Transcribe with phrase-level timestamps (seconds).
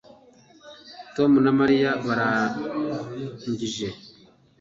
[1.15, 3.87] Tom na Mariya barangije